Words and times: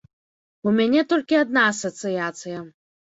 У 0.71 0.71
мяне 0.79 1.03
толькі 1.13 1.39
адна 1.43 1.67
асацыяцыя. 1.73 2.57